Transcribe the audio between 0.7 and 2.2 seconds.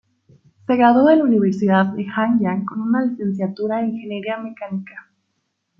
graduó de la Universidad de